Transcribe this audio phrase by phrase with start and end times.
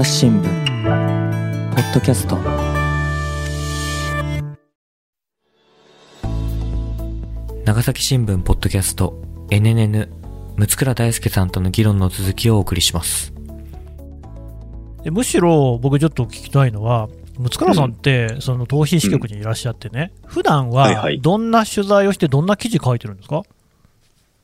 [0.00, 2.38] 朝日新聞ポッドキャスト。
[7.66, 10.08] 長崎新聞ポッドキャスト NNN
[10.56, 13.34] 六倉大輔さんとの議論の続きをお送りします。
[15.04, 23.42] むしろ僕ちょっと聞きたいのは六倉さんって、その逃避支局にいらっしゃってね、うん、普段はどんな取材をして、どんな記事書いてるんですか、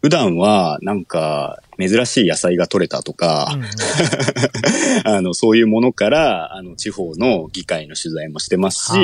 [0.03, 3.65] 普段は、なんか、珍しい野菜が取れたとか、うん
[5.05, 8.99] あの、そういうものから、あの、地方の議会の取材もしてますし、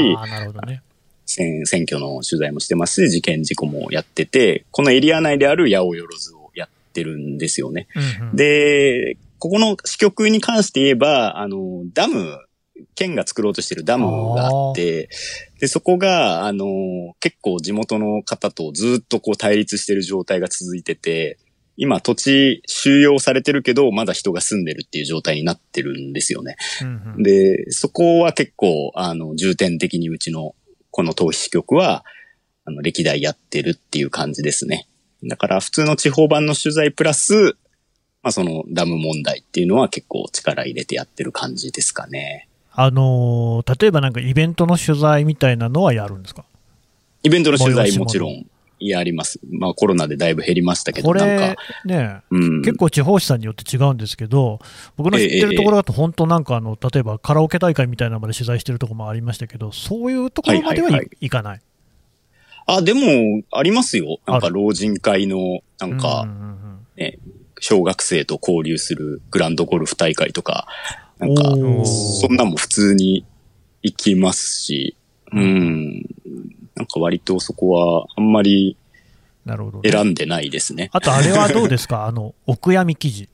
[0.66, 0.82] ね。
[1.26, 5.96] 選選挙の取材もしてますし、事件事故もやってて、このエリア内である八百
[6.32, 7.86] 万をやってるんですよね。
[8.20, 12.38] うんうん、で、ここの支局に関して言えば、あの、ダム
[12.94, 15.08] 県が作ろうとしてるダムがあって、
[15.60, 21.38] で、そこが、あの、結構地元の方とずっとこう対立してる状態が続いてて、
[21.76, 26.56] 今土地収容されてるけど、まだ人が住んでるっていう状態になってるんですよね。
[26.82, 30.54] うんうん、で、そこは結構、あの、重点的にうちの
[30.90, 32.04] この投資局は、
[32.64, 34.86] あの、歴代やってるっていう感じですね。
[35.24, 37.56] だから普通の地方版の取材プラス、
[38.24, 42.48] まあそのダム問題っていうのは結構力入れてやってる感じですかね。
[42.72, 46.44] あの例えばなんかイベントの取材みたいなのはやるんですか？
[47.22, 48.46] イベントの取材もちろん
[48.88, 49.40] やります。
[49.50, 54.60] まあコロナでだいぶ減りましたけど、これね、うん、結構地方紙さんによって違うんですけど、
[54.96, 61.60] 僕の知ってるところだと本当なんかあの、例えばカラオケ大会みたいなのまで取材してるところもありましたけど、そういうところまではいかない？
[62.66, 64.18] あ、でも、ありますよ。
[64.24, 66.28] なんか老人会の、なんか、
[66.96, 67.18] ね、
[67.58, 70.68] 小学生と交流するグランドゴルフ大会とか、
[71.18, 73.24] なんか、そんなも普通に
[73.82, 74.96] 行きますし、
[75.32, 76.06] うん。
[76.82, 78.76] なんか割とそこはあんまり
[79.84, 80.84] 選んでないですね。
[80.84, 82.06] ねあとあれはどうですか？
[82.06, 83.28] あの、お悔やみ記事。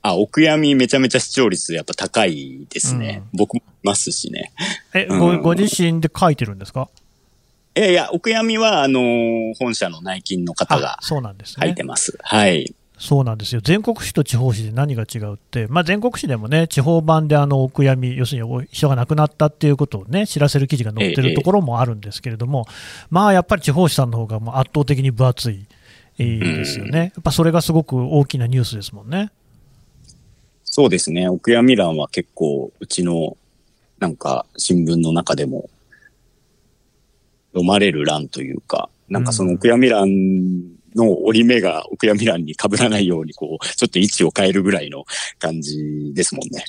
[0.00, 3.22] あ、お悔やみめちゃめちゃ視聴率やっぱ高いですね。
[3.34, 4.52] うん、僕もいますしね。
[4.94, 6.88] え、うん、ご、ご自身で書いてるんですか？
[7.76, 11.18] いやいや、お悔やみは、あのー、本社の内勤の方が書
[11.66, 12.12] いてます。
[12.12, 12.74] すね、はい。
[13.00, 13.62] そうなんですよ。
[13.64, 25.66] 全国紙と地方紙で何が違うって、まあ、全国紙でもね地方版であのお悔やみ要するに人が亡くなったっていうことをね知らせる記事が載ってるところもあるんですけれども、ええ、まあやっぱり地方紙さんの方がもう圧倒的に分厚い
[26.18, 29.30] ですよね、やっぱそれがすごく大きなニュースですもんね。
[30.64, 33.38] そうですね、お悔やみ欄は結構、うちの
[33.98, 35.70] なんか新聞の中でも
[37.52, 40.08] 読まれる欄というか、なんかそのお悔やみ欄
[40.94, 45.04] の折り目がお悔やみ欄に被らないように、こう、ちょっと位置を変えるぐらいの
[45.38, 46.64] 感じですもんね。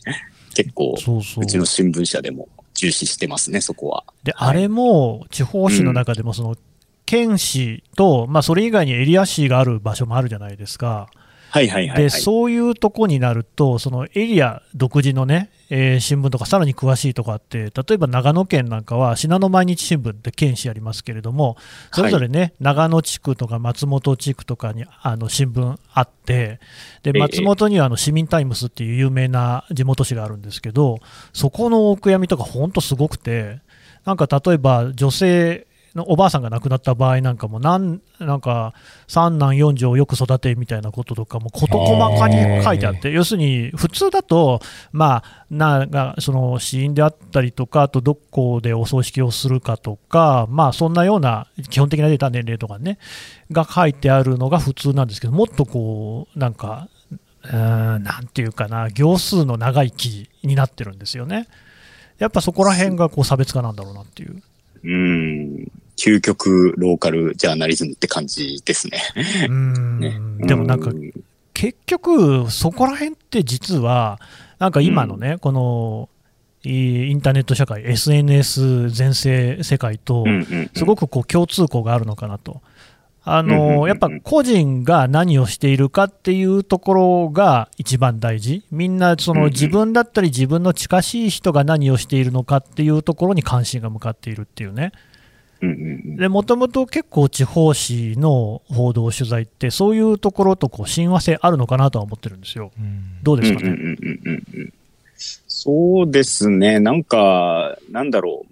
[0.53, 0.95] 結構、
[1.37, 4.03] うちの新聞社でも重視してますね、そこは。
[4.23, 6.55] で、はい、あれも、地方紙の中でも、その、
[7.05, 11.09] 県市と、まあ、それ以外にエリア市がある場所もあるじゃないですか。
[11.51, 21.57] はいはいはい、はい、でそういうとこになると、そのエリア独自のね、えー、新聞とかさらに詳しいとこあって、例えば長野県なんかは信濃毎日新聞って県市ありますけれども、
[21.91, 26.61] それぞれね、はい、長野地区とか松本地区とかにあの新聞あって、
[27.03, 30.99] で松本にはあの市民タイムスっていう有名な地元紙があるんですけど、
[31.33, 33.59] そこのお悔やみとか、本当すごくて、
[34.05, 38.73] なんか例えば女性のおばあさんが亡くなった場合なんかもなんなんか
[39.07, 52.97] 三男四女をよく育てみたいなこととかも事細かに書いてあって要するに普通だとまあなんかその死因であったりとかあとどこでお葬式をするかとかまあそんなような基本的なデータ年齢とかね
[53.51, 56.87] が書いてあるのが普通なんですけどもっとこうなんか
[57.43, 61.47] うんなんていうかな行数の長い記事になってるんですよね。
[62.19, 64.43] やっぱそこら辺がこう差別化なんだろうなっていう。
[64.83, 65.71] うん。
[66.01, 68.99] 究極ローカルジャーナリズムって感じですね。
[69.47, 70.91] うん、ね、でもなんか、
[71.53, 74.19] 結局、そこら辺って実は、
[74.57, 76.09] なんか今のね、うん、この
[76.63, 80.25] インターネット社会、SNS 全盛世界と、
[80.75, 82.61] すごくこう共通項があるのかなと。
[83.23, 94.91] あのやっぱ個人が何をしているかっていうところが一番大事、みんなその自分だったり自分の近しい人が何をしているのかっていうところに関心が向かっているっていうね。
[95.61, 102.71] もともと結構地方紙の報道取材ってそういうところとこう親和性あるのかなとは思ってるんですよ。
[102.77, 103.97] うん、どうですかね、
[105.47, 106.79] そうですね。
[106.79, 108.51] なんか、なんだろう。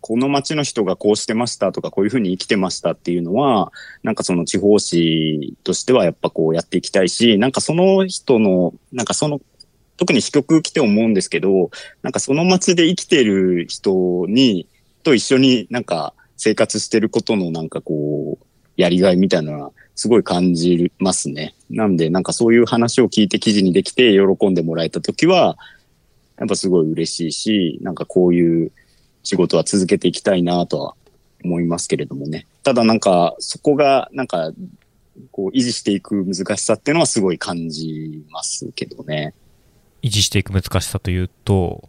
[0.00, 3.72] この町の人がこうしてましたとか、こういうふうに生きてましたっていうのは、
[4.02, 9.40] なんかその地方紙としてはやっぱこうやっていきたいし、なんかその人の、なんかその、
[9.96, 11.70] 特に支局来て思うんですけど、
[12.02, 14.66] なんかその町で生きてる人に、
[15.02, 18.46] と一緒になんか生活してることのなんかこう、
[18.78, 21.54] やりがいみたいなのはすごい感じますね。
[21.68, 25.58] なんでなんかそういう話を聞いて記事にできて喜んでもらえたときは、
[26.38, 28.72] やっぱすごい嬉しいし、なんかこういう
[29.24, 30.94] 仕事は続けていきたいなとは
[31.44, 32.46] 思いますけれどもね。
[32.62, 34.52] ただなんか、そこが、なんか、
[35.32, 39.34] こう維持していく難しさっていうのはすごい感じますけどね。
[40.00, 41.88] 維持していく難しさというと？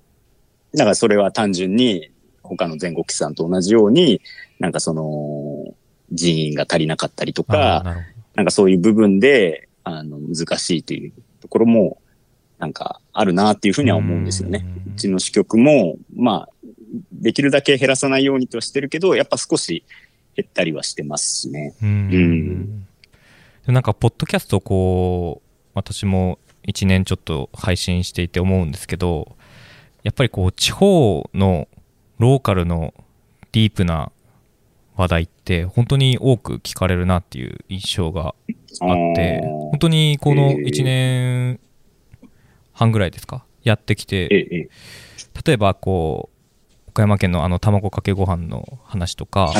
[0.74, 2.10] だからそれは単純に
[2.50, 4.22] 他の全国機さんと同じように、
[4.60, 5.74] なんかその
[6.12, 8.06] 人員が足りなかったりとか、な
[8.36, 12.02] なんかそういう部分で、あの、難しいというところも、
[12.58, 14.66] なんかあるなっていうふうには思うんですよね。
[14.94, 16.50] うちの支局も、まあ、
[17.12, 19.84] できるだけ減らさないようにとはしてるけど、やっぱ少し
[20.36, 21.74] 減ったりはしてますしね。
[21.82, 22.86] うん。
[23.68, 29.36] うん、なんか、ポッドキャストこう、私も1年ちょっと配信していて思うんですけど、
[30.04, 31.68] やっぱりこう、地方の
[32.20, 32.94] ローカルの
[33.52, 34.12] ディープな
[34.96, 41.60] 話題って本当に多く聞かれるなっていう印象があって本当にこの1年
[42.74, 43.46] 半ぐらいですか？
[43.64, 44.70] やってきて。
[45.46, 46.30] 例えばこ
[46.88, 49.54] う岡山県のあの卵かけご飯の話とか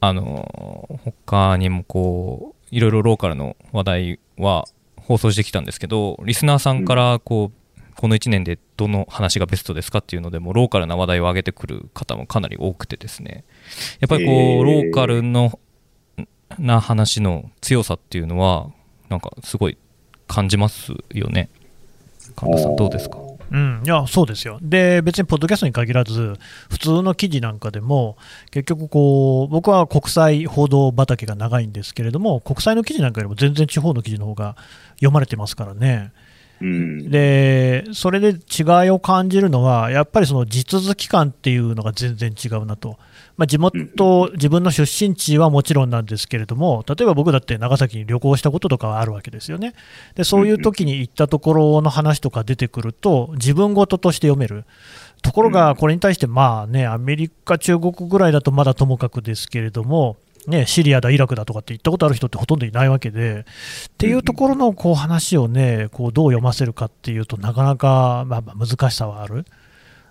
[0.00, 4.66] あの他にもこういろいろローカルの話題は
[4.96, 7.56] 放送してきたんですけどリスナーさんからこう
[7.96, 13.44] この1年でどの話がベストですかっていうのでもローカルな話題を上げてくる方もかなり多くてですね。
[14.00, 15.58] やっぱりこう、えー、ローカルの
[16.58, 18.70] な話の強さっていうのは
[19.08, 19.78] なんかすごい
[20.26, 21.48] 感じますよね。
[22.36, 23.18] 神田さんどうですか？
[23.50, 24.58] うん、いやそうですよ。
[24.62, 26.38] で別にポッドキャストに限らず
[26.70, 28.16] 普通の記事なんかでも
[28.50, 34.56] 結局こう僕は国際報道畑が長いんですけれども国際の記事なんかよりも全然地方の記事の方が
[34.94, 36.12] 読まれてますからね
[37.10, 42.98] でそれで違いを感じるのは、やっぱりその地続き感っていうのが全然違うなと、
[43.36, 49.74] まあ、地元、自分の出身地はもちろんなんですけれども、例えば僕だって長崎に旅行したこととかはあるわけですよね、
[50.14, 54.64] でそういう時に行ったところの話とか出てくると、自分事として読める。
[55.22, 60.16] ところが、これに対して、まあね、アメリカ、中国ぐらいだとまだともかくですけれども、
[60.46, 63.44] ね、シリアだ、イラクだとかって言ったことある人ってほとんどいないわけで、っ
[63.98, 69.44] ていうところのこう話をね、こうどう読ませるかっていうとなかなか、まあ、難しさはある。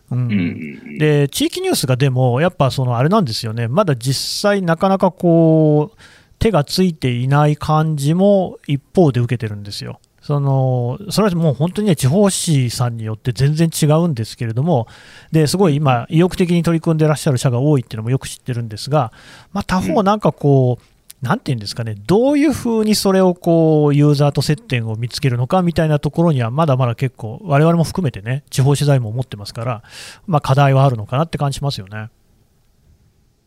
[0.10, 5.98] うん、で地域ニュースがでも、やっぱそのあれなんですよね、まだ実際、なかなかこう
[6.40, 10.02] 手がついていない感じも一方で受けてるんですよ。
[10.22, 14.88] そのそれはもう本当にね、地方紙さんによって全然違うんですけれども、
[15.32, 19.12] ですごい今、意欲的に取り組んでいらっしゃる社が多いっていうのもよく知ってるんですが、
[19.52, 29.84] まあ、他方、なんかこう、なんていうんですかね、どういうふうにそれをこうユーザーと接点を見つけるのかみたいなところには、まだまだ結構、我々も含めてね、地方取材も思ってますから、
[30.28, 32.10] まあ、課題はあるのかなって感じしますよね。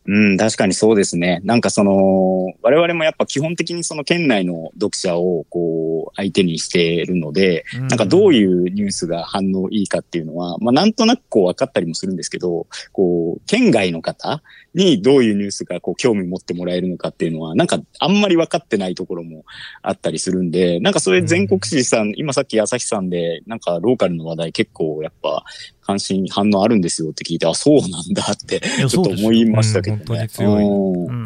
[0.07, 1.41] うん、確かにそうですね。
[1.43, 14.43] なんかその、我々もやっぱ基本的にその県内の読者をこう相手にしているので、うん、なんかどういうニュースが反応いいかっていうのは、まあなんとなくこう分かったりもするんですけど、こう、県外の方
[14.75, 19.43] にどういうニュースがこう興味持ってもらえるのかっていうのは、なんかあんまり分かってないところも
[19.81, 25.43] あったりするんで、なんかそれ全国紙さん、うん、今さっき朝日さんで、なんかローカルの話題結構やっぱ
[25.85, 29.94] 関心、反応あるんですよって聞いて、あ、そうなんだって、ちょっと思いましたけどね。
[29.97, 30.63] 本当に強い。
[30.63, 31.25] うん、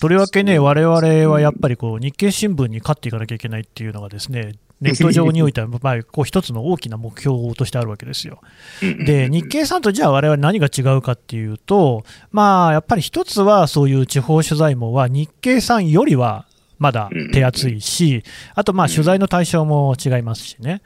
[0.00, 8.40] とりわけね、我々はやっぱりこう日経新聞に勝っていかなきゃいけないっていうのがですね、ネット上においては、 まあ、こう一つの大きな目標としてあるわけですよ。
[8.80, 16.46] で、日経さんとじゃあ、我々何が違うかっていうと、まあ、やっぱり一つは、そういう地方取材網は、日経さんよりは
[16.78, 20.80] まだ手厚いし、あと、まあ、取材の対象も違いますしね。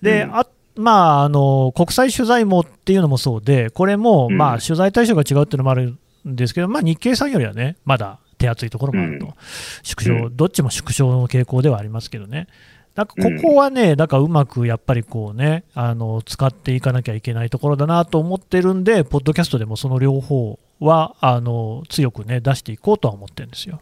[0.00, 0.46] で、あ
[0.76, 9.34] まあ、あの国際取材網っていうのもそうで、これも、まあ、取材対象が違うっていうのもあるんですけど、まあ、日経さんよりはね、まだ手厚いところもあると、
[9.82, 12.48] 縮小、どっちも縮小の傾向ではありますけどね。
[12.94, 23.80] なんかここはね、だからうまくやっぱりこうね、あの使っていかなきゃいけないところだなと思ってるんで、ポッドキャストでもその両方はあの強くね、出していこうとは思ってるんですよ。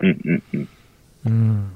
[0.00, 0.68] うんうんうん。
[1.26, 1.70] うん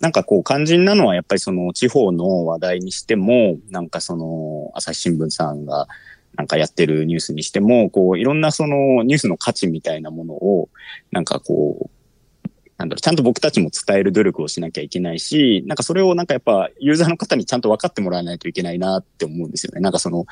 [0.00, 5.88] なんかこう肝心なのはやっぱりその地方の話題にしても、なんかその朝日新聞さんが
[6.36, 10.68] なんかやってるニュースにしても、こういろんなそのニュースの価値みたいなものを、
[11.10, 19.80] なんかこう、なんだろう、ちゃんと僕たちも伝える努力をしなきゃいけないし、なんかそれをなんかやっぱユーザーの方にちゃんと分かってもらわないといけないなって思うんですよね。
[19.80, 20.24] なんかその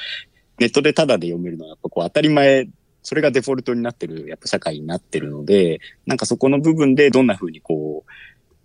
[0.59, 2.69] ネットでタダで読めるのはやっぱこう当たり前、
[3.03, 8.11] それがデフォルトになってるやっぱ社会になってるので、なんかそこの部分でどんな風にこう、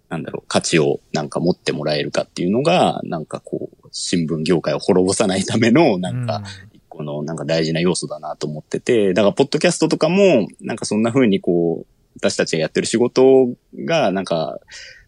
[0.09, 6.43] なんだろう、価値をなんか持ってもらえるかっていうのが、なんかこう、新聞業界を滅ぼさないための、なんか、
[6.93, 11.85] このなんか大事な要素だなと思ってて、だから、ポッドキャストとかも、なんかそんな風にこう、
[12.17, 13.49] 私たちがやってる仕事
[13.83, 14.59] が、なんか、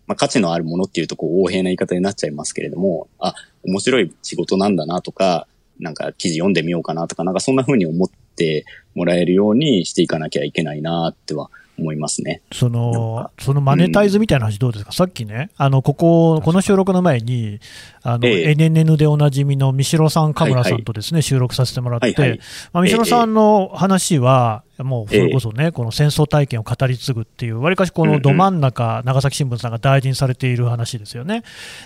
[0.07, 5.47] まあ、価値のあるものっていうと、こう、横柄な言い方になっちゃいますけれども、あ、面白い仕事なんだなとか、
[5.79, 8.65] なんか記事読んでみようかなとか、なんかそんな風に思って
[8.95, 12.41] もらえるようにしていかなきゃいけないなっては思いますね。
[12.51, 17.59] その、そのマネタイズみたいな話どうですか、うん、さっきね、あの、ここ、この収録の前に、
[18.03, 21.19] あの、ええ、NNN でおなじみの三代さん、神村さんとですね、はい。
[21.19, 22.39] はい、収録させてもらって、はいはい、
[22.73, 31.43] まあ、三代さんの話は、もうそれこそね、この戦争体験を語り継ぐっていう、わりかしこのど真ん中、長崎新聞さんが大事にされている話ですよね。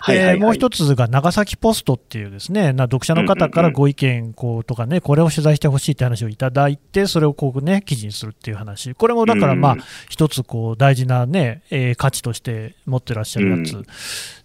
[0.08, 8.96] で、もう一つが長崎ポストっていうですね、な読者の方からご意見こうとかね、これを取材してほしいって話をいただいて、それをこうね、記事にするっていう話。
[8.96, 9.78] これもだからまあ、
[10.10, 13.84] 一つこう大事なね、えー、価値として持ってらっしゃるやつ。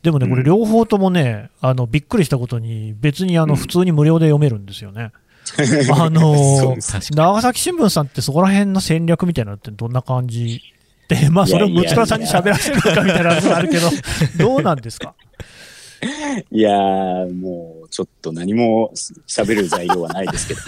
[0.03, 5.13] でもね、これ両方ともね、あの、びっくりしたことに、別にあの、普通に無料で読めるんですよね。
[5.95, 10.63] あのー、長崎新聞さんってそこら辺の戦略みたいなのってどんな感じ
[11.09, 13.91] で、 まあそれを六倉さんに喋らせるのかみたいな話があるけど、
[14.39, 15.15] どうなんですか？
[16.51, 18.93] いやー、もうちょっと何も
[19.27, 20.61] 喋る材料はないですけど。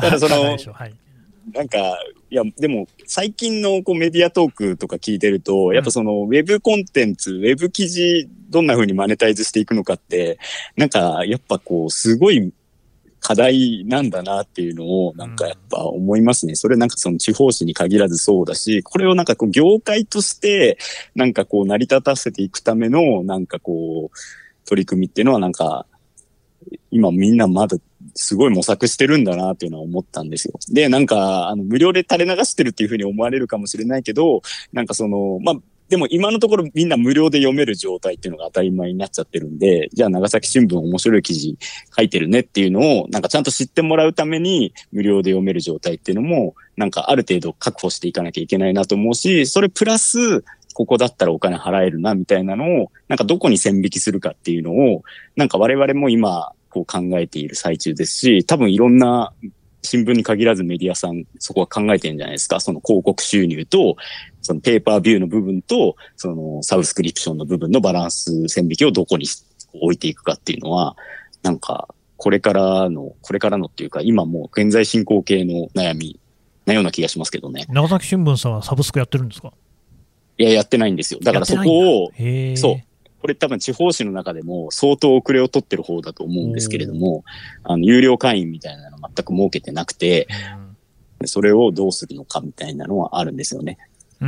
[0.00, 0.94] ただその、はい、
[1.52, 1.78] なんか、
[2.30, 10.38] いや、でも、最近のこうメディアトークとか聞いてると、やっぱその、ウェブコンテンツ、ウェブ記事、どんな風にマネタイズしていくのかって、
[10.76, 12.52] なんか、やっぱこう、すごい
[13.20, 16.54] 課題なんだなっていうのをなんかやっぱ思いますね。
[16.54, 20.78] それなんかその地方紙に限らずそうだし、これをなんかこう業界として
[21.14, 25.86] なんかこう成り立たせていくためのなんかこう取り組みっていうのはなんか
[26.90, 27.76] 今みんなまだ
[28.14, 30.54] すごい模索してるんだなっていうのは思ったんですよ。
[30.70, 35.54] で、なんか、あの、無料で垂れ流してるっていうふうに思われるかもしれないけど、なんかその、まあ、
[35.88, 41.56] でも今のところみんな無料で読める状態っていうのが当たり前になっちゃってるんで、じゃあ長崎新聞面白い記事
[41.96, 55.02] 書いてるねっていうのを、なんかちゃんと知ってもらうために無料で読める状態っていうのも、なんかある程度確保していかなきゃいけないなと思うし、それプラス、ここだったらお金払えるなみたいなのを、なんかどこに線引きするかっていうのを、
[55.36, 59.32] なんか我々も今、こう考えている最中ですし、多分いろんな
[59.82, 62.60] 新聞に限らずメディアさん、そこは考えてるんじゃないですか。
[62.60, 63.96] その広告収入と、
[64.42, 69.26] そのペーパービューの部分と、そのサブスクリプションの部分のバランス線引きをどこに
[69.74, 70.96] 置いていくかっていうのは、
[71.42, 76.18] なんか、これからの、これからのっていうか、今もう現在進行形の悩み
[76.66, 77.64] なような気がしますけどね。
[77.68, 79.52] 長崎新聞さんはサブスクやってるんですか？
[80.36, 81.20] いや、やってないんですよ。
[81.22, 82.10] だからそこを、
[82.56, 82.87] そう。
[83.20, 87.24] これ多分地方紙の中でも相当遅れを取ってる方だと思うんですけれども、
[87.64, 90.28] あの、有料会員みたいなの全く設けてなくて、
[91.24, 93.78] それをどうするのかみたいなのはあるんですよね。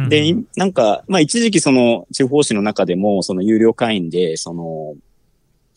[0.09, 4.94] で、なんか、まあ一時期その地方紙の中でも、その有料会員で、その、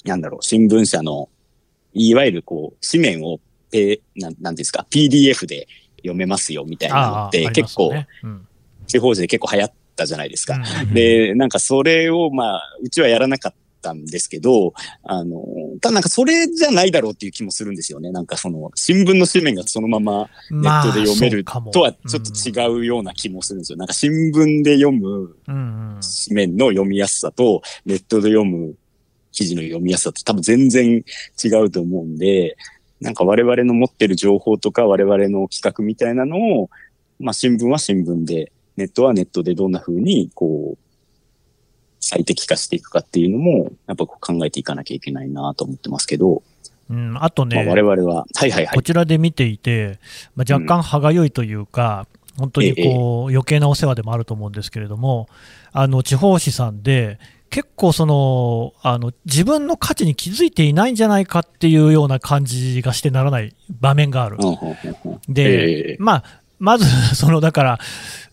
[0.05, 1.29] なんだろう、新聞社の、
[1.93, 3.39] いわゆるこう、紙面を、
[3.71, 5.67] え、なん、なんですか、PDF で
[5.97, 7.91] 読めますよみたいなのって結構、
[8.87, 10.61] 地方紙で結構流行ったじゃないですか。
[10.93, 14.73] で、なんかそれをまあ、うちはやらなかったんですけど、
[15.03, 15.43] あの、
[15.81, 18.11] ただなんかそれじゃないだろうっていう気もするんですよね。
[18.11, 23.77] なんかその、新聞の紙面がそのままネットで読めるとはちょっと違うような気もするんですよ。
[23.77, 26.01] なんか新聞で読む紙
[26.35, 28.75] 面の読みやすさと、ネットで読む
[29.31, 31.03] 記事の読みやすさって多分全然
[31.43, 32.55] 違うと思うんで、
[33.01, 36.69] なんか我々の持ってる情報とか我々の企画みたいなのを、
[37.19, 40.77] まあ新聞は新聞でネットはネットでどんな風に、こう、
[41.99, 46.43] 最適化していくかっていうのも、やっぱ考えていかなきゃいけないなと思ってますけど、
[46.89, 48.75] うん、あとね、まあ、我々は、はいはいはい。
[48.75, 49.99] こちらで見ていて、
[50.35, 55.29] まあ、若干歯がゆいというか、うん、本当にこう、余計なお世話でもあると思うんですけれども、
[55.71, 64.37] あの、地方紙さんで、結構その、あの、自分の価値に気づいていないんじゃないかっていうような感じがしてならない場面がある。
[65.29, 66.23] で、まあ、
[66.59, 67.79] まず、その、だから、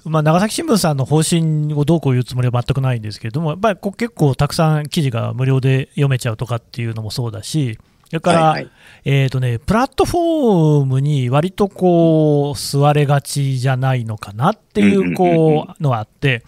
[0.05, 7.79] まあ、長崎新聞さんの方針をどうこう言うつもりは全くないんですけれども、やっぱり結構たくさん記事が無料で読めちゃうとかっていうのもそうだし、
[8.11, 8.71] それから、はいはい、
[9.05, 16.45] えっ、ー、とね、プラットフォームに割とこう、座れがちじゃないのかなっていう、こう、のがあって、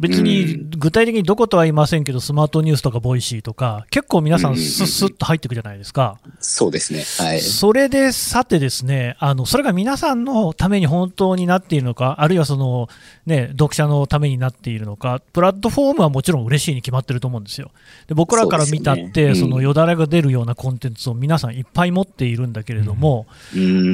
[0.00, 6.18] 別に具体的にどことは言いませんけど、スマートニュースとかボイシーとか、結構皆さん、すっすっと入っていくじゃないですか。
[6.40, 7.04] そうですね。
[7.24, 7.40] はい。
[7.40, 12.88] それで、さてですね、あの、それが皆さんのために本当になっているのか、あるいはその、
[13.26, 17.70] ね、読者のためになっているのか、プラットフォームはもちろん嬉しいに決まってると思うんですよ。
[18.08, 23.26] で僕らから見たって、そ、ねうん、のよだれが出るようなコンテンツを皆さんいっぱい持っているんだけれども、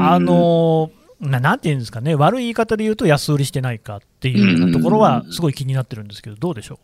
[0.00, 0.90] あの、
[1.20, 6.78] ななんていうんですかね、悪い言い方で言うと安売りしてないかっていうところは、すごい気になってるんですけど、どうでしょう？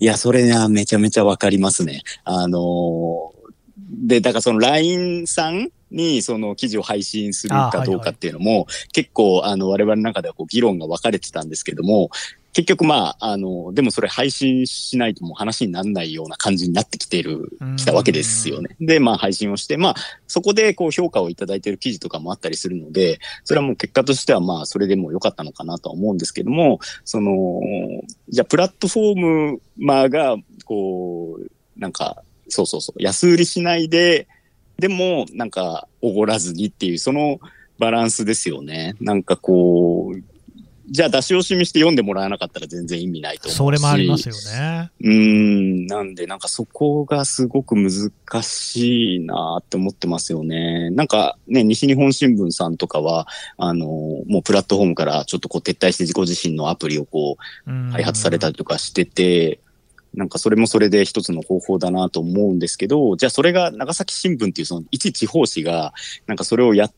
[0.00, 2.02] いや、それはめちゃめちゃわかりますね。
[2.24, 3.32] あのー、
[4.06, 12.10] で、だからその LINE さんにその記事を配信するかどうかっていうのも、結構あの我々の中ではこう議論が分かれてたんですけども、
[12.52, 18.76] 結局まあ、あの、でもそれ配信しないともう話にならないような感じになってきてる、きたわけですよね。
[18.78, 19.94] で、まあ配信をして、まあ、
[20.26, 27.60] そこでこう評価をいただいている記事とかもあったりするので、それはもう結果としてはまあ、それでも良かったのかなとは思うんですけども、その、
[28.28, 34.28] じゃあプラットフォーマーが、こう、なんか、そうそうそう、安売りしないで、
[34.78, 37.38] でも、なんか、おごらずにっていう、その
[37.78, 38.94] バランスですよね。
[39.00, 40.31] なんかこう、
[40.92, 43.56] じゃあ出し惜しみして読んでもらわなかったら全然意味ないと思うし。
[43.56, 44.90] それもありますよね。
[45.02, 45.86] うん。
[45.86, 50.90] なんで、なんかそこがすごく難しいなって思ってますよね。
[50.90, 59.60] なんかね、西日本新聞さんとかは、あの、もうプラットフォームからちょっとこう撤退して自己自身のアプリをこう、開発されたりとかしてて、
[60.12, 65.94] なんかそれもそれで一つの方法だなと思うんですけど、じゃあそれが長崎新聞っていうその一地方紙が、
[66.26, 66.92] なんかそれをやっ、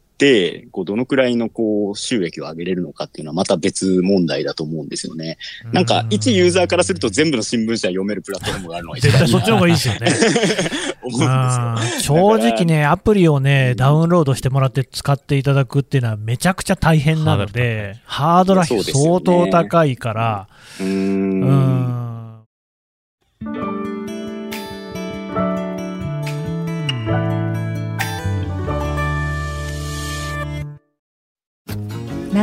[0.70, 5.38] こう、どのくらいのこう、収益を上げれるのかっていうのはまた別問題だと思うんですよね。
[5.72, 10.00] なんか、一ユーザーからすると全部の新聞社読めるプラットフォームがあるのは 絶対そっちの方がいいですよね。
[11.02, 12.14] 思うんですよ。
[12.16, 20.48] 正直ね、 アプリをね、ダウンロードしてもらって使っていただくっていうのはめちゃくちゃ大変なので、ハードルは相当高いから、
[20.80, 22.03] う、ね、ん。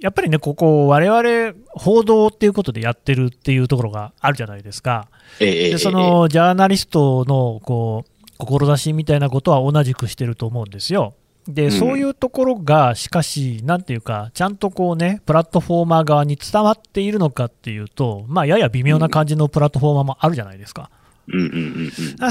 [0.00, 5.08] やっぱりね、ここ、我々報道っていうことでやってるっていうところがあるじゃないですか。
[5.38, 11.14] でそのジャーナリストのこう志みたいなことは同じくしてると思うんですよ。
[11.48, 20.90] で、うん、そういうところが、しかし、なんていうか、ちゃんとこうね、プラットフォーマー側に伝わっているのかっていうと、まあ、やや微妙な感じのプラットフォーマーもあるじゃないですか。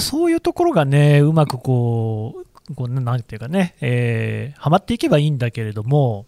[0.02, 6.26] そういうところがね、うまくこう、こうなんていうかね、えー、はまっていけばいいんだけれども、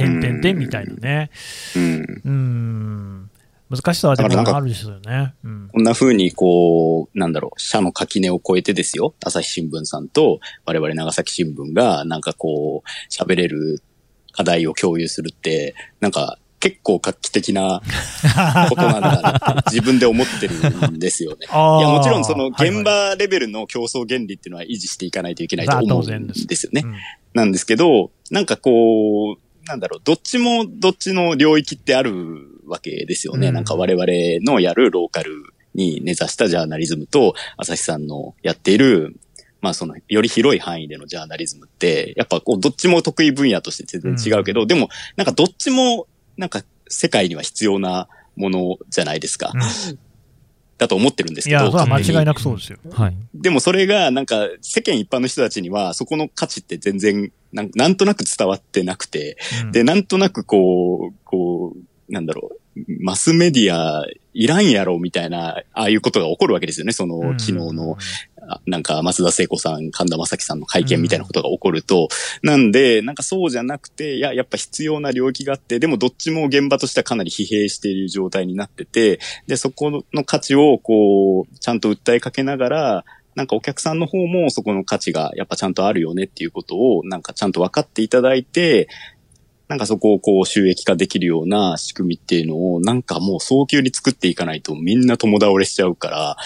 [0.00, 1.30] 点々点みたいなね。
[1.76, 2.22] うん。
[2.24, 3.30] うん
[3.70, 5.32] 難しさはでもあるですよね。
[5.44, 13.80] うん、こんな風にこう、なんだろう、社の垣根を越えてですよ、朝日新聞さんと我々長崎新聞がなんかこう、喋れる
[14.32, 17.80] 課題を共有するって、なんか結構画期的な
[18.68, 21.46] ことなんだな自分で思ってるんですよね。
[21.48, 26.84] いや、もちろんその現場レベルの競争原理っていうのは維持していかないといけないと思うんですよね。
[27.34, 32.12] なんですけど、なんかこう、なんだろう、どっちもどっちの領域ってある
[32.66, 33.48] わけですよね。
[33.48, 34.04] うん、なんか我々
[34.44, 35.30] のやるローカル
[35.74, 39.16] に根ざしたジャーナリズムと、朝日さんのやっている、
[39.60, 49.52] まあその、より広い範囲でのジャーナリズムって、やっぱこう、どっちも得意分野として全然違うけど、うん、でも、なんかどっちも、なんか世界には必要なものじゃないですか。
[49.54, 49.98] うん
[50.80, 51.60] だと思ってるんですけど。
[51.60, 52.78] いや、それは間違いなくそうですよ。
[52.90, 53.16] はい。
[53.34, 66.92] でもそれが、なんか、世間一般の人たちには、そこの価値って全然なん、なんとなく伝わってなくて、うん、で、なんとなくこう、こう、なんだろう、マスメディアいらんやろみたいな、ああいうことが起こるわけですよね。
[66.92, 67.98] その、昨日の、
[68.66, 72.08] なんか、松田聖子さん、神田正輝さんの会見みたいなことが起こると、
[72.42, 88.88] うん、なんで、なんかそうじゃなくて、いや、やっぱ必要な領域があって、でもどっちも現場としてはかなり疲弊している状態になってて、で、そこの価値を、こう、ちゃんと訴えかけながら、なんかお客さんの方もそこの価値がやっぱちゃんとあるよねっていうことをなんかちゃんと分かっていただいて、
[89.68, 96.36] なんかそこをこう収益化できるような仕組みっていうのをなんかもう早急に作っていかないとみんな友倒れしちゃうから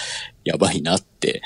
[0.43, 1.41] やばいなって。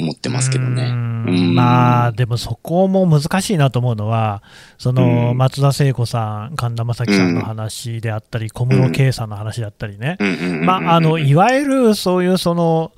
[0.00, 0.92] 思ってますけどね。
[0.92, 4.42] まあでもそこも難しいなと思うのは、
[4.76, 10.18] その松田聖子さん、神田正輝さんの話であったり、小室圭さんの話だったりね、
[10.62, 12.92] まああのいわゆるそういうその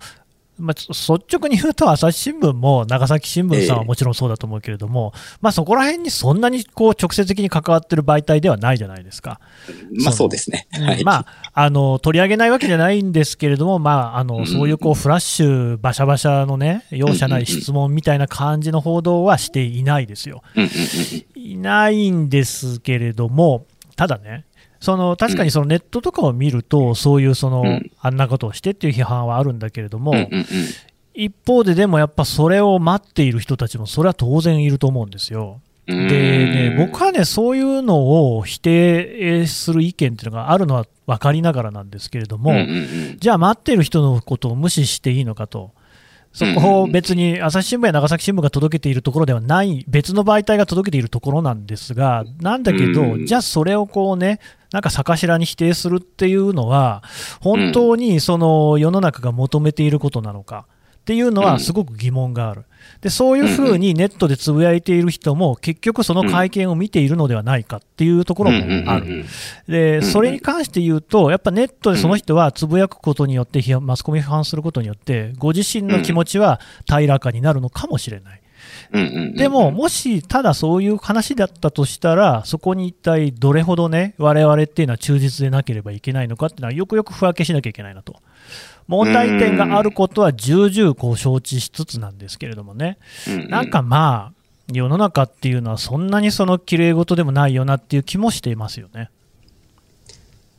[0.58, 9.40] まあ、率直に言うと、朝日新聞も長崎新聞さんはもちろんそうだと思うけれども、えー、まあ、そこら辺にそんなにこう直接的に関わってる媒体ではないじゃないですか。
[10.02, 10.66] まあ、そうですね。
[10.72, 20.42] はい、まあ、あの取り上げないわけじゃないんですけれども、まあ、あのそういうこうフラッシュ、バシャバシャのね、容赦ない質問みたいな感じの報道はしていないですよ。
[21.34, 23.66] いないんですけれども、
[23.96, 24.44] ただね、
[24.80, 30.14] その確かにそのネットとかを見ると、そういうその、あんなことをしてっていう批判はあるんだけれども、
[31.14, 35.60] 一方ででもやっぱそれを待っている人たちも、それは当然いると思うんですよ。
[35.86, 42.52] でね、僕はね、そういうのを否定する意見っていうのがあるのは分かりながらなんですけれども、
[43.18, 45.70] じゃあ待っている人のことを無視していいのかと。
[46.36, 54.38] そこを別に朝日新聞や長崎新聞が届けているところではない、別の媒体が届けているところなんですが、なんだけど、じゃあそれをこうね、
[54.70, 57.02] なんか逆しらに否定するっていうのは、
[57.40, 60.66] 本当にその世の中が求めていることなのか
[60.98, 62.64] っていうのは、すごく疑問がある。
[63.00, 69.24] でそういうふうにネットでつぶやいている人も、結局その会見を見ているのではないかっていうところもある。
[69.68, 78.40] で、それに関して言うと、やっぱネットでその人はつぶやくことによって、マスコミ批判することによって、ご自身の気持ちは平らかになるのかもしれない。
[79.36, 88.16] でも、もしただそういう話だったとしたら、そこに一体どれほどね、我々っていうのは忠実でなければいけないのかっていうのは、よくよく不分けしなきゃいけないなと。
[88.86, 92.98] 問題点があることは重々こう承知しつつなんですけれどもね、
[93.48, 99.10] なんかまあ、世の中っていうのはそんなにその綺麗事でもないよなっていう気もしていますよね。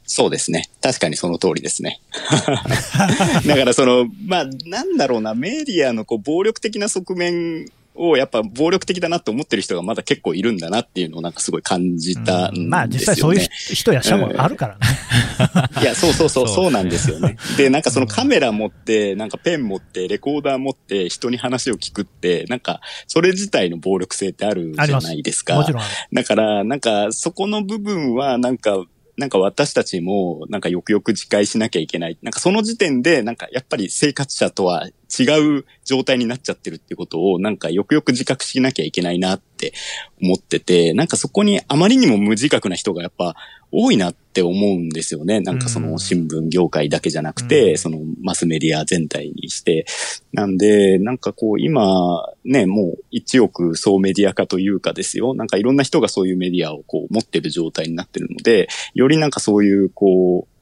[0.10, 0.70] そうですね。
[0.82, 2.00] 確かにその通りですね。
[3.46, 14.80] だからその、まあ、なんだろうな、メディアのこう暴力的な側面をやっぱ暴力的だなって思ってる人がまだ結構いるんだなっていうのをなんかすごい感じたんですよ、ね、まあ実際そういう人や者もあるからね。
[15.82, 17.38] いや、そうそうそう、そうなんですよね。
[17.58, 25.56] で、なんかそのカメラ持って、なんかペン持って、レコーダー持って人に話を聞くって、なんかそれ自体の暴力性ってあるじゃないですか。
[25.56, 25.84] もちろん。
[26.14, 28.84] だから、なんかそこの部分はなんか
[29.18, 32.18] なんか私たちもなんかよくよく自戒しなきゃいけない。
[32.22, 39.74] なんかその時点でなんかやっぱり生活者とは違う状態になっちゃってるってことをなんかよくよく自覚しなきゃいけないなって
[40.22, 43.36] 思ってて、なんかそこにあまりにも無自覚な人がやっぱ
[43.72, 45.40] 多いなって思うんですよね。
[45.42, 49.86] なんかその新聞業界だけじゃなくて、うん、そのマスメディア全体にして。
[50.34, 55.34] なんで、なんかこう今ね、もう一億総メディア化というかですよ。
[55.34, 60.58] なんかいろんな人がそういうメディアをこう持ってる状態になってるので、よりなんかそういうこう、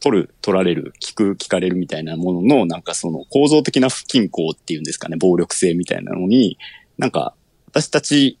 [0.00, 6.58] 取る、取られる、聞く、聞かれるみたいなものの、なんかその構造的な不均衡っていうんですかね、暴力性みたいなのに、
[6.98, 7.34] なんか
[7.66, 8.38] 私たち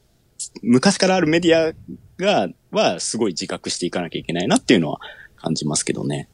[0.62, 1.72] 昔からあるメディア
[2.18, 5.00] が、はすごい自覚していかなきゃいけないなっていうのは
[5.36, 6.28] 感じますけどね。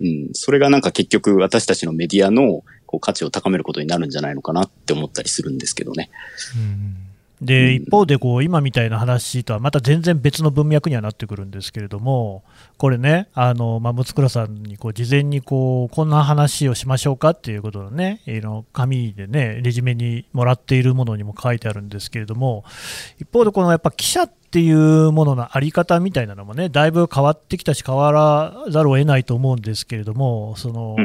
[0.00, 0.30] うん。
[0.32, 6.10] それがなんか結局私たちのメディアのこう価値を高めることになるんじゃないのかなって思ったりするんですけどね。
[6.56, 7.07] うん
[7.40, 12.42] で一方でこう今みたいな話とはまた全然別の文脈にはなってくるんですけれども、
[12.76, 22.64] これね、あのまあ、六倉さんにこう事前にこうこんな話をしましょうかっていうことのね、の紙でね、レジュメにもらっているものにも書いてあるんですけれども、
[23.18, 30.96] 一方でこのやっぱ記者っていうもののあり方みたいなのもね、だいぶ変わってきたし、変わらざるを得ないと思うんですけれども、その、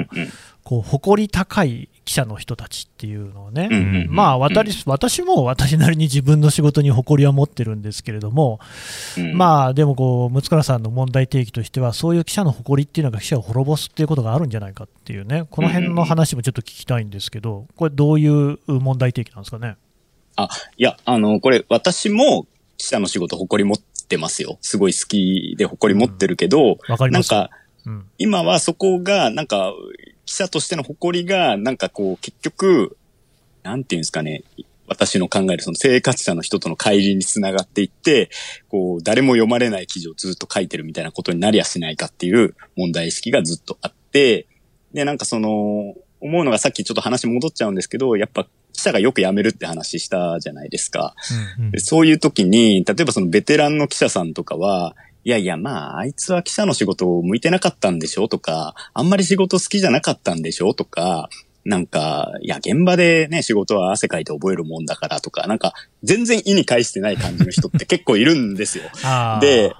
[0.64, 8.60] こう誇り高い記者の人たちっていうのをね、まあ私、私も私なりに自分の仕事に誇りは持ってるんですけれども、
[9.34, 19.76] まあでもこう、六倉さんの問題提起としては、そういう記者の誇りっていうのが記者を滅ぼすっていうことがあるんじゃないかっていうね、この辺の話もちょっと聞きたいんですけど、これ、どういう問題提起なんですかね？
[20.36, 22.48] あ、いや、あの、これ、私も
[22.78, 24.58] 記者の仕事誇り持ってますよ。
[24.62, 27.50] すごい好きで誇り持ってるけど、うん、かなんか、
[27.86, 29.74] うん、今はそこが、なんか、
[30.34, 32.98] 記者としての誇りが、なんかこう、結局、
[33.62, 34.42] なんていうんですかね、
[34.88, 38.32] 私の考えるその生活者の人との乖離につながっていって、
[38.68, 44.48] こう、誰も読まれない記事をずっと書いてるみたいなことになりやしないかっていう問題意識がずっとあって、
[44.92, 51.14] で、なんかその、思うのがさっきちょっと話戻っちゃうんですけど、やっぱ記者がよく辞めるって話したじゃないですか。
[51.60, 61.30] うんうん、そういう時に、例えばそのベテランの記者さんとかは、いやいや、まあ、あいつは記者の仕事を向いてなかったんでしょとか、あんまり仕事好きじゃなかったんでしょとか、
[61.66, 68.84] なんか、いや、現場でね、仕事は汗かいて覚えるもんだからとか、なんか、全然意に介してない感じの人って結構いるんですよ。
[69.40, 69.74] で、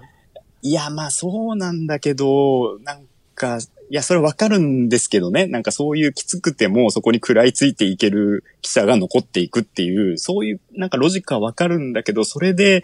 [0.62, 3.02] いや、まあそうなんだけど、なん
[3.36, 5.46] か、いや、それわかるんですけどね。
[5.46, 12.84] なんかそういうきつくてもそこに食らいついていける記者が残っていくっていう、そういうなんかロジックはわかるんだけど、それで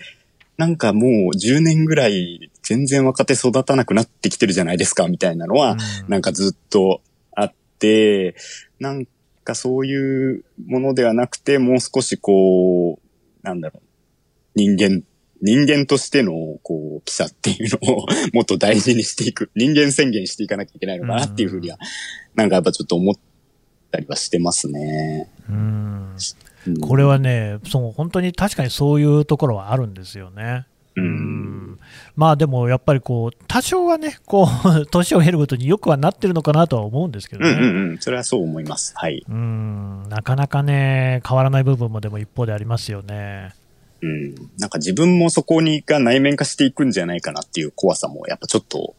[0.60, 5.78] なんかもう10年ぐらい全然若手育たなくなってきてるじゃないですか、みたいなのは、
[6.10, 7.02] なんかずっと
[7.34, 8.36] あって、
[8.78, 9.08] なん
[9.46, 13.88] かそういうものではなくて、もう少しこう、なんだろう、
[14.54, 15.02] 人間、
[15.42, 21.78] 人間としての、こう、記者っていうのをもっと大事にしていく、人間宣言していかなきゃいけないのかなっていうふうには、
[22.36, 23.16] なんかやっぱちょっと思っ
[23.92, 25.30] たりはしてますね。
[25.50, 26.16] うん
[26.82, 30.66] これはね、そう本当に確かにそういうところはあるんですよね。
[30.96, 31.80] うん、
[32.16, 37.52] まあでもやっぱりこう多少はね、こう 年を経るごとによくはなってるのかなとは思うんですけどね。
[37.52, 38.94] うんうんうん、それはそう思います。
[38.96, 39.24] はい。
[39.28, 43.54] うん、なかなかね、変わらない部分もでも一方でありますよね。
[44.02, 48.96] うん、なんか自分もそこにが内面化していくんじゃないかなっていう怖さもやっぱちょっと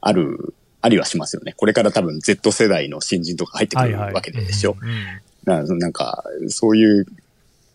[0.00, 1.54] ある、ありはしますよね。
[1.56, 4.74] これから多分 Z 世代の新人とか入ってくるわけでしょ。
[4.74, 7.06] ななんか、そういう、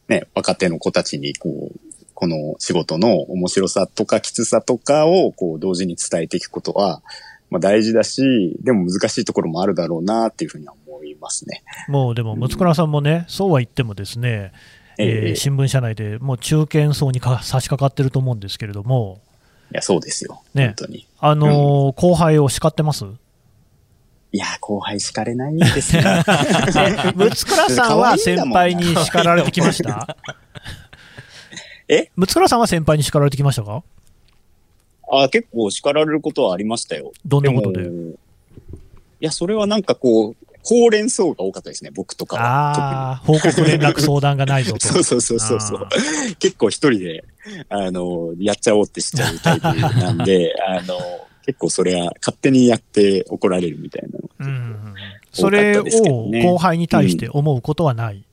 [0.08, 1.80] ね、若手の子たちに、こう、
[2.14, 7.02] この仕事の面白さとかきつさとかを、こう、同時に伝えていくことは、
[7.50, 11.64] まあ大事だし、でも難しいところもあるだろうなっていうふうには思いますね。
[11.88, 14.52] もうでも、六倉さんもね、そうは言ってもですね、
[14.98, 19.22] えーええ新聞社内でもう中堅層にか差し掛かってると思うんですけれども、
[19.72, 20.42] いや、そうですよ。
[20.54, 21.08] ね本当に。
[21.20, 23.06] あのー後輩を叱ってます？
[24.32, 26.04] いや、後輩叱れないですね。
[26.04, 30.16] え六倉さんは先輩に叱られてきました？
[31.90, 32.12] え？
[32.16, 33.84] 六倉さんは先輩に叱られてきましたか？
[35.12, 37.12] あ結構叱られることはありましたよ。
[37.26, 37.90] どんなことで？
[37.90, 38.16] もい
[39.22, 42.42] や、それはなんかこう、ほうれん草が多かったですね、僕とかは。
[42.44, 44.80] ああ、報告連絡相談がないぞと。
[44.88, 45.90] そうそうそうそうそうあ。
[46.38, 47.24] 結構一人で、
[47.70, 49.66] あの、やっちゃおうってしちゃうタイプ
[50.00, 50.96] なんで、あの、
[51.50, 54.30] 結構それは勝手にやって怒られるみたいなの。
[54.40, 54.96] うんうんうん
[55.32, 58.24] それを後輩に対して思うことはない？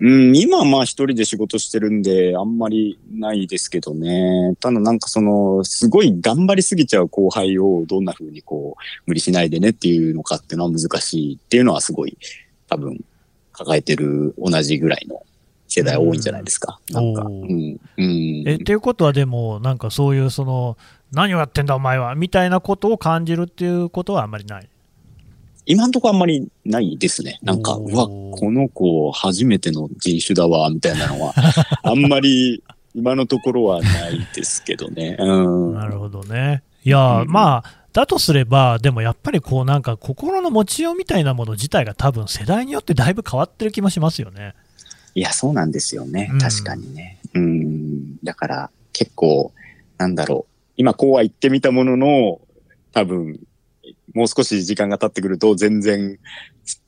[0.00, 4.54] うん、今はまあ一人で仕事してるんで、あんまりないですけどね。
[4.60, 12.18] ただなんかその、すごい頑張りすぎちゃう後輩をどんな風にこう、無理しないでねっていうのかっていうのは難しいっていうのはすごい、
[12.68, 13.02] 多分、
[13.52, 15.24] 抱えてる同じぐらいの
[15.68, 16.78] 世代多いんじゃないですか。
[16.90, 17.22] うんなんか。
[17.22, 17.80] うん。
[17.96, 18.44] うん。
[18.46, 20.76] えっていうことは、でも、なんかそういう、その、
[21.12, 24.68] 何をやってんだ、お前は、みたいなことを感じるっていうことはあんまりない。
[25.66, 27.38] 今んとこあんまりないですね。
[27.42, 31.34] なんか、うわ、この子初めての人種だわ、みたいなのは、
[31.82, 32.62] あんまり
[32.94, 35.16] 今のところはないですけどね。
[35.18, 35.74] うん。
[35.74, 36.62] なるほどね。
[36.84, 44.54] いや、うんまあ、だとすれば、でもやっぱりこう、なんか心の持ちようみたいなもの自体が多分世代によってだいぶ変わってる気もしますよね。
[45.14, 46.38] いや、そうなんですよねうん。
[46.38, 47.18] 確かにね。
[47.34, 48.16] うん。
[48.24, 49.52] だから、結構、
[49.96, 50.57] なんだろう。
[50.78, 52.40] 今こうは言ってみたものの、
[52.92, 53.40] 多分、
[54.14, 56.18] もう少し時間が経ってくると、全然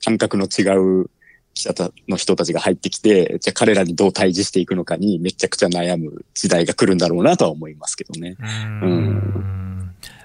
[0.05, 0.63] 感覚の違
[1.03, 1.11] う
[1.55, 8.37] 記者たの人たちが入ってきて、じゃあ彼らにどう対峙していくのかにめちゃくちゃ悩む時代が来るんだろうなとは思いますけどね。
[8.41, 8.45] う
[8.87, 9.80] ん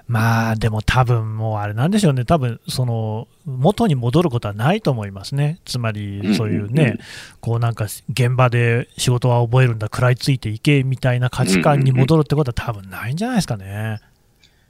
[0.08, 6.98] まあでも多分もうあれなんでしょうね、多分その元に戻ることはないと思いますね、つまりそういううんうんうねん、
[7.40, 14.00] こうなんか現場で仕事は覚えるんだ、食らいついていけみたいな価値観に戻るってことは多分ないんじゃないですかね。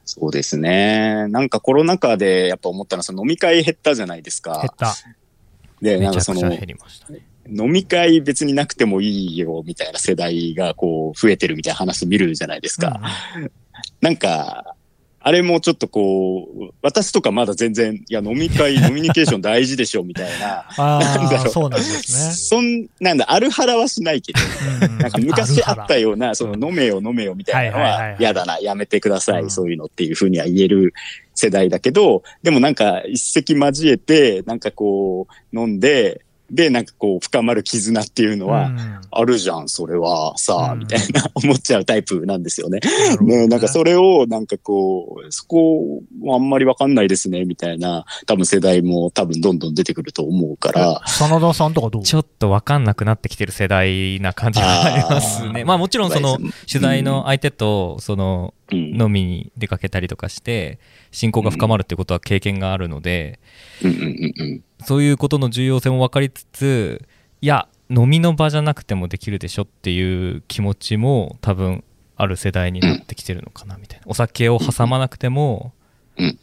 [0.06, 1.26] そうですね。
[1.28, 4.74] なんかコロナ禍でやっぱ思ったのは、その飲み会減ったじゃないです減っか。
[4.78, 4.94] た。
[5.82, 6.64] で、めなんかそのね。
[7.48, 13.00] 飲み会別になくてもいいよみたいな世代がこう増えてるみたいな話見るじゃないですか。
[14.00, 14.75] なんか、
[15.26, 20.64] あれもちょっとこう、私とかまだ全然、いや飲み会、 飲みニケーション大事でしょみたいな。
[20.78, 21.52] ああ、なんだろう。
[21.52, 24.38] そうなんですそん、なんだ、ある腹はしないけど、
[25.00, 29.46] なんか昔あったような、その飲めよ飲めよみたいなのは嫌だな、やめてくださうん。
[29.48, 30.94] い、そういうのっていうふうには言える
[31.34, 39.00] 世代だけど、でもなんか一石交えて、なんかこう飲んで、で、なんかこう深まる絆っていうのは、うん。
[39.10, 40.80] あるじゃん、それはさ、うん。
[40.80, 42.80] みたいな 思っちゃうタイプなんですよね。
[43.20, 43.36] ね。
[43.38, 52.02] ね、なんかそれを、なんかこう、そこ、あんまりわかんないですね、みたいな、多分世代も多分どんどん出てくると思うから、真田さんとかどう？
[52.02, 55.64] ちょっと分かんなくなってきてる世代な感じがありますね。
[55.64, 60.80] まあもちろんそのうん取材の相手とそのうん、飲みに出かけたりとかして
[61.12, 63.38] 親交が深まるってことは経験があるので、
[63.80, 63.90] うん。
[63.92, 63.96] うん。
[63.96, 64.34] うん。
[64.36, 64.62] うん。
[64.86, 67.02] そういうことの重要性も分かりつつ、
[67.40, 71.82] いや、飲みの場じゃなくてもできるでしょっていう気持ちも多分
[72.16, 74.04] ある世代になってきてるのかなみたいな。
[74.06, 75.72] お酒を挟まなくても、
[76.16, 76.38] うん。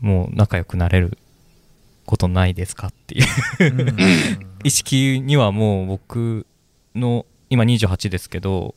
[0.00, 1.18] もう仲良くなれる
[2.06, 3.26] ことないですかっていう。
[3.60, 3.96] うん。
[4.64, 6.46] 意識にはもう僕
[6.94, 8.76] の今28ですけど、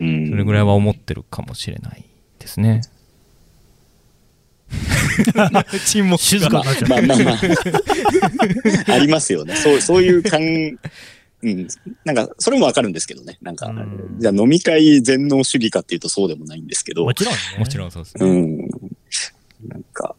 [0.00, 0.30] うん。
[0.30, 2.02] それぐらいは思ってるかもしれない
[2.38, 2.80] ですね。
[5.86, 6.88] 沈黙静かになっちゃう。
[6.88, 7.32] まあまあま
[8.90, 8.94] あ。
[8.94, 9.56] ありますよね。
[9.56, 11.68] そう、そういう感、うん。
[12.04, 13.38] なんか、それもわかるんですけどね。
[13.42, 17.40] なんか、うんじゃあ飲み会全能主義かっていうとそうでもないんですけども、ちろんね。
[17.58, 18.26] もちろんそうですね。
[18.26, 18.58] うん。
[19.68, 20.16] なんか、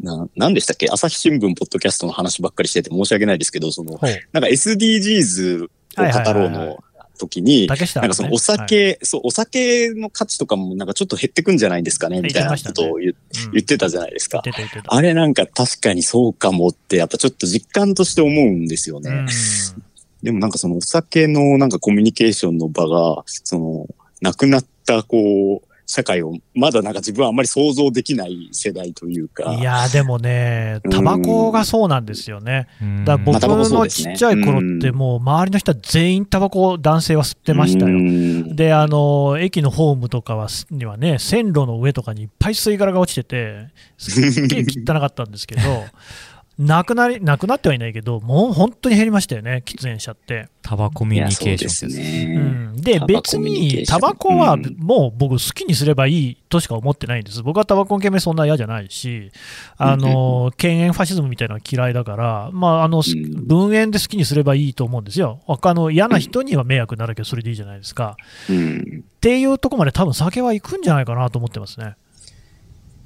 [0.00, 0.88] な、なんでしたっけ？
[0.90, 6.84] 朝日新聞ポッドキャストの話ばっかりしてて申し訳ないですけど、その、ほうなんか SDGs を語ろうはいはいはいはいの
[7.18, 13.14] 時に、なんかそのお酒、そう、お酒の価値とかもなんかちょっと減ってくんじゃないですかね、みたいなことを言,、
[13.58, 14.42] ってたじゃないですか。
[14.86, 19.10] あれなんか確かにそうかもって、やっぱちょっと実感として思うんですよね。
[19.10, 19.26] うん。
[20.22, 23.86] でもなんかそのお酒のなんかコミュニケーションの場が、その、
[24.22, 29.54] 亡くなったこう、社会をまだなんか自分はあんまり想像できない世代というか。
[29.54, 32.68] いやーでもね、タバコがそうなんですよね。
[32.80, 37.98] うんだから僕のちっちゃい頃って、もう周りの人は全員タバコ、男性は吸ってましたうよ。
[37.98, 43.68] んで、あの駅のホームとかはにはね、線路の上とかにいっぱい吸い殻が落ちてて、
[43.98, 45.60] すっげえ汚かったんですけど、
[46.58, 50.48] なくなり、なくなってはいないけど、もう本当に減りましたよね、喫煙者って。
[50.62, 52.24] タバコミュニケーションですうね。
[52.72, 57.42] ん、で、別に、タバコはうんもう僕、好きにすればいいとしか思ってないんです。
[57.42, 59.32] 僕はタバコの煙そんな嫌じゃないし、
[59.76, 65.40] あの、犬猿ファシズムみたいなのは嫌いだから、まあ、あの、すうん分煙で好きにすればいいと思うんですよ。
[65.46, 68.16] 他の嫌な人には迷惑になるけど、それでいいじゃないですか。
[68.48, 69.04] うん。
[69.04, 71.96] っていうとこまで多分酒は行くんじゃないかなと思ってますね。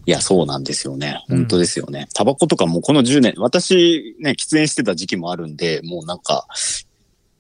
[0.09, 1.23] いや、そうなんですよね。
[1.29, 2.09] うん本当ですよね。
[2.15, 6.47] タバコとかもこの10年、私ね、喫煙してた時期もあるんで、もうなんか、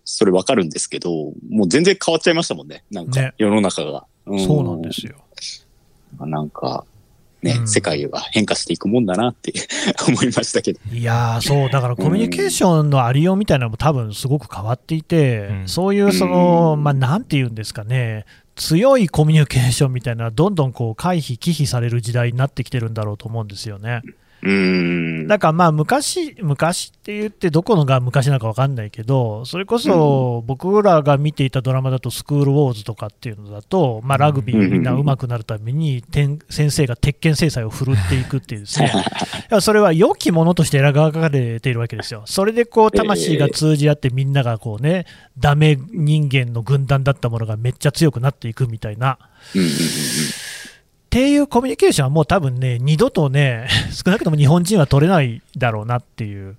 [0.04, 1.10] それわかるんですけど、
[1.48, 2.84] もう全然変わっちゃいましたもんね。
[2.90, 4.04] なんかね、世の中が。
[4.30, 5.16] んそうなんですよ。
[6.20, 6.84] なんか、
[7.40, 9.54] ね、うん世界は変化していくもんだなって
[10.06, 10.80] 思いましたけど。
[10.92, 18.26] いやー、そう、だからコミュニケーションのありようみたいなのも多分すごく変わっていて、うんそういうその、うんまあ、なんて言うんですかね、
[18.58, 24.02] 強いコミュニケーションみたいなどんどんこう回避、忌避される時代になってきてるんだろうと思うんですよね。
[24.42, 25.26] うーん。
[25.26, 38.92] だからまあ昔、昔って言って、どこのが昔なのか分かんないけど、それこそ僕らが見ていたドラマだと、スクールウォーズとかっていうのだと、まあ、ラグビーみんな上手くなるために、天先生が鉄拳制裁を振るっていくっていうですね、
[39.60, 42.22] それは良きものとして描かれているわけですよ。
[42.26, 45.06] それでこう魂が通じ合って、みんながこうね、
[45.38, 49.18] ダメ人間の軍団だったものがめっちゃ強くなっていくみたいな。
[51.08, 56.56] っていうコミュニケーションはもう多分ね、二度とね、 少なくとも日本人は取れないだろうなっていう。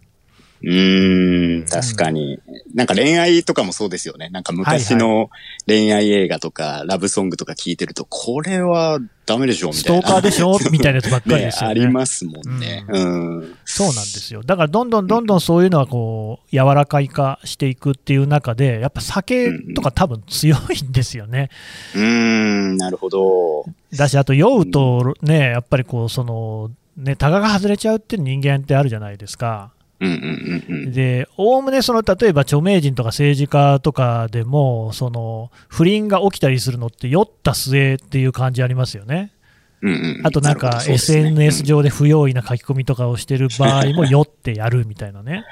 [0.62, 2.40] うーん、確かに。
[2.74, 4.30] なんか恋愛とかもそうですよね。
[4.30, 5.30] なんか昔の
[5.68, 10.02] 恋愛映画とか、ラブソングとか聞いてると、これはダメでしょみスたいな。
[10.02, 11.82] トーカーでしょ みたいなやつばっかりですよね。
[11.82, 12.84] ありますもんね。
[12.90, 13.56] うん。
[13.64, 14.44] そうなんですよ。
[14.44, 21.50] だからどんどんどんどんそういうのはこう、柔らかい化していくっていう中で、やっぱ酒とか多分強いんですよね。
[21.96, 23.66] うーん、なるほど。
[23.96, 29.72] だし、あと酔うとね、やっぱりこう、その、ね、タガが外れちゃうっていう人間ってあるじゃないですか。
[30.00, 30.92] うんうんうんうん。
[30.94, 39.34] で、おおむねその、例えば著名人とか政治家とかでも、その、不倫が起きたりするのって酔った末っていう感じありますよね。
[39.82, 45.46] うんうん、あとなんかね SNS 上で不用意な書き込みとかをしてる場合も 酔ってやるみたいなね。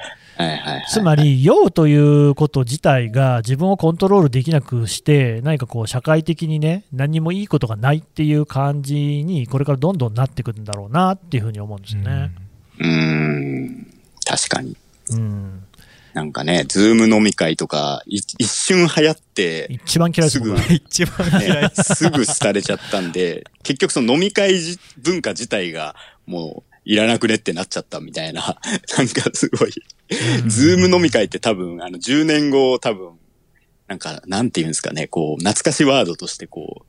[0.90, 12.32] つまり、酔うということ自体が自分をコントロールできなくして、何かこう、社会的にね、何もいいことがないっていう感じに、これからどんどんなってくるんだろうなっていうふうに思うんですよね。
[12.80, 13.97] うーん。
[14.28, 14.76] 確かに。
[15.12, 15.64] うん。
[16.14, 21.62] なんかね、ズーム飲み会とか、い一瞬流行って、一番嫌いですすぐ 一番嫌い。
[21.62, 28.42] ね、すぐ廃れちゃったんで、結局その飲み会じ文化自体がもういらなくねってなっちゃったみたいな、
[28.98, 29.74] なんかすごい、
[30.48, 33.12] ズーム飲み会って多分、あの10年後多分、
[33.88, 36.86] なんか、なんて言うんですかね、こう、懐かしワードとしてこ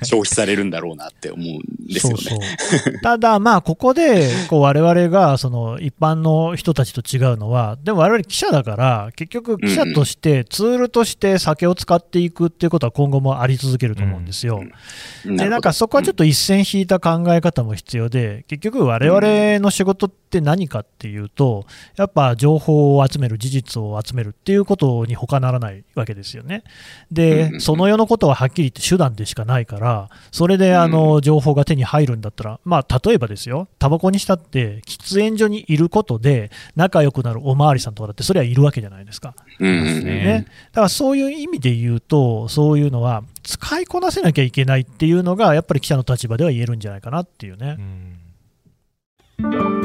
[0.00, 2.22] う、 消費されるんだろうなって思うんですよね。
[2.22, 3.00] そうそう。
[3.02, 14.64] ただ、まあ、ここで、こう、我々が、その、一般の人たちと違うのは、でも我々記者だから、結局、記者として、ツールとして酒を使っていくっていうことは今後もあり続けると思うんですよ。
[15.24, 21.64] で、なんかそこはちょっと一線引いた考え方も必要で、結局我々の仕事って何かっていうと、
[21.96, 26.64] やっぱ情報を集める、事実を集めるっていうことに他ならないわけですよね。
[27.10, 39.34] で、その世のことははっきり言って手段でしかないから、それであの情報が手に入るんだったら、まあ例えばですよ、タバコにしたって喫煙所にいることで仲良くなるおまわりさんとかだってそれはいるわけじゃないですか。
[39.58, 47.82] うんうんうんですねね、だからそういう意味で言うと、そういうのは使いこなせなきゃいけないっていうのが、やっぱり記者の立場では言えるんじゃないかなっていうねう。
[49.42, 49.81] ん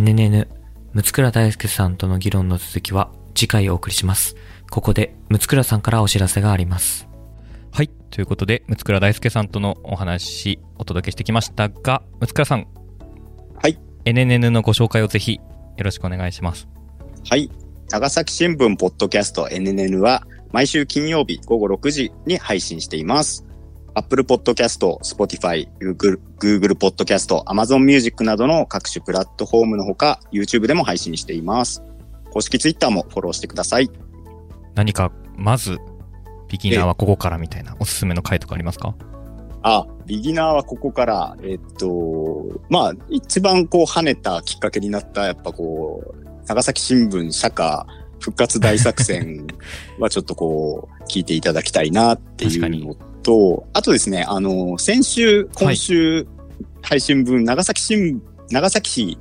[0.00, 0.48] NNN
[0.94, 4.34] 六倉大輔さんとの議論の続きは次回お送りします。
[4.70, 7.06] ここで六倉さんからお知らせがあります。
[7.70, 7.90] はい。
[8.08, 12.66] ということで、六倉大輔さんとのお話、お届けしてきましたが、六倉さん。
[13.60, 13.78] はい。
[14.06, 16.66] NNN のご紹介をぜひよろしくお願いします。
[17.28, 17.50] はい。
[17.90, 23.44] 長崎新聞ポッドキャスト NNN は毎週金曜日午後6時に配信しています。
[23.94, 31.82] Apple Podcast、Spotify、Google, Google Podcast、Amazon Music などの各種プラットフォームのほか YouTube でも配信しています。
[32.30, 33.90] 公式 Twitter もフォローしてください。
[34.74, 35.78] 何か、まず、
[36.48, 38.94] ビギナーはここからみたいなおすすめの回とかありますか？
[39.62, 47.86] あ、ビギナーはここから、えっと、まあ、一番こう跳ねたきっかけになった、やっぱこう、長崎新聞社歌
[48.20, 49.46] 復活大作戦
[49.98, 53.09] はちょっとこう、聞いていただきたいなっていうのと、
[53.72, 56.26] あとですね、あの、先週、今週、
[56.82, 59.18] 配信分、長崎新、長崎市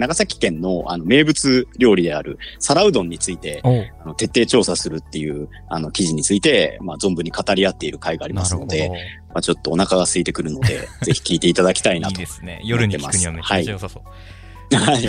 [0.00, 8.88] 長崎県のあの名物料理である皿うどんについて、あの徹底調査するっていうあの記事について、まあ、存分に語り合っている会がありますので、
[9.28, 12.62] まあ、ちょっとお腹が空いてくるので、 ぜひ聞いていただきたいなといいですね。
[12.64, 14.74] 夜に聞くにはめちゃめちゃ良さそう。
[14.74, 15.02] はい。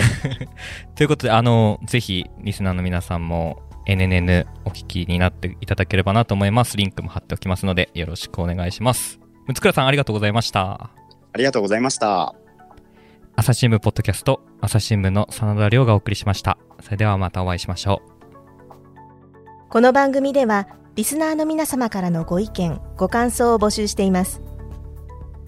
[0.96, 6.78] ということで、あの、ぜひ、リスナーの皆さんも、NNN お聞きになっていただければなと思います。
[6.78, 9.20] リンクも貼っておきますので、よろしくお願いします。
[9.48, 10.92] むつくらさん、ありがとうございました。
[11.34, 12.36] ありがとうございました。
[13.36, 16.58] 朝日新聞ポッドキャスト、朝日新聞の真田亮がお送りしました。
[16.82, 18.12] それではまたお会いしましょう。
[19.70, 24.42] この番組では、リスナーの皆様からのご意見、ご感想を募集しています。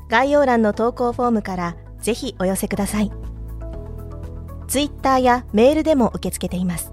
[0.10, 3.12] 概要欄の投稿フォームからぜひお寄せください。
[4.68, 6.93] ツイッターやメールでも受け付けています。